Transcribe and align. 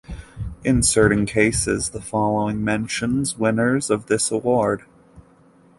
In 0.63 0.81
certain 0.81 1.27
cases 1.27 1.89
the 1.91 2.01
following 2.01 2.63
mentions 2.63 3.37
winners 3.37 3.91
of 3.91 4.07
this 4.07 4.31
award. 4.31 4.83